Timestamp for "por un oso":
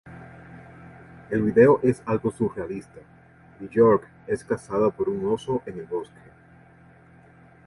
4.89-5.61